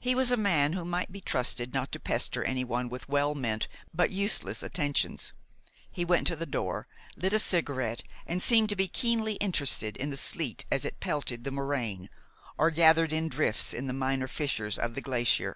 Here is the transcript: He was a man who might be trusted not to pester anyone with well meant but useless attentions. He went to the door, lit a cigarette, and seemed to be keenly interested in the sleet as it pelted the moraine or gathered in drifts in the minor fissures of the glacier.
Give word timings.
He 0.00 0.14
was 0.14 0.30
a 0.32 0.38
man 0.38 0.72
who 0.72 0.82
might 0.82 1.12
be 1.12 1.20
trusted 1.20 1.74
not 1.74 1.92
to 1.92 2.00
pester 2.00 2.42
anyone 2.42 2.88
with 2.88 3.06
well 3.06 3.34
meant 3.34 3.68
but 3.92 4.08
useless 4.08 4.62
attentions. 4.62 5.34
He 5.90 6.06
went 6.06 6.26
to 6.28 6.36
the 6.36 6.46
door, 6.46 6.88
lit 7.16 7.34
a 7.34 7.38
cigarette, 7.38 8.02
and 8.26 8.40
seemed 8.40 8.70
to 8.70 8.76
be 8.76 8.88
keenly 8.88 9.34
interested 9.34 9.94
in 9.98 10.08
the 10.08 10.16
sleet 10.16 10.64
as 10.72 10.86
it 10.86 11.00
pelted 11.00 11.44
the 11.44 11.50
moraine 11.50 12.08
or 12.56 12.70
gathered 12.70 13.12
in 13.12 13.28
drifts 13.28 13.74
in 13.74 13.88
the 13.88 13.92
minor 13.92 14.26
fissures 14.26 14.78
of 14.78 14.94
the 14.94 15.02
glacier. 15.02 15.54